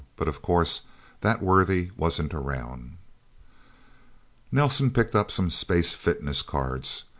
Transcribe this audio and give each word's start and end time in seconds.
But, 0.15 0.27
of 0.27 0.41
course, 0.41 0.81
that 1.19 1.43
worthy 1.43 1.91
wasn't 1.95 2.33
around. 2.33 2.97
Nelsen 4.51 4.89
picked 4.89 5.13
up 5.15 5.29
some 5.29 5.51
space 5.51 5.93
fitness 5.93 6.41
cards. 6.41 7.03